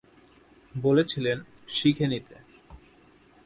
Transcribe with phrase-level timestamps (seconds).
[0.75, 1.37] বলেছিলেন,
[1.67, 2.35] শিখে নিতে।